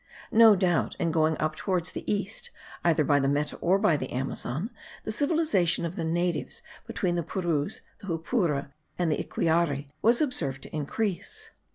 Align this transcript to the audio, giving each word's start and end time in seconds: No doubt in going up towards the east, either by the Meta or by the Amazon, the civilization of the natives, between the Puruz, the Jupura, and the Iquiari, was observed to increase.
No 0.31 0.55
doubt 0.55 0.95
in 0.99 1.11
going 1.11 1.37
up 1.37 1.55
towards 1.55 1.91
the 1.91 2.11
east, 2.11 2.49
either 2.83 3.03
by 3.03 3.19
the 3.19 3.27
Meta 3.27 3.57
or 3.57 3.77
by 3.77 3.97
the 3.97 4.09
Amazon, 4.11 4.71
the 5.03 5.11
civilization 5.11 5.85
of 5.85 5.95
the 5.95 6.03
natives, 6.03 6.63
between 6.87 7.13
the 7.13 7.21
Puruz, 7.21 7.81
the 7.99 8.07
Jupura, 8.07 8.71
and 8.97 9.11
the 9.11 9.19
Iquiari, 9.23 9.89
was 10.01 10.19
observed 10.19 10.63
to 10.63 10.75
increase. 10.75 11.51